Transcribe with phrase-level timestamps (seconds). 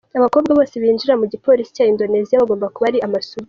[0.19, 3.39] Abakobwa bose binjira mu gipolisi cya Indonesia bagomba kuba ari amasugi.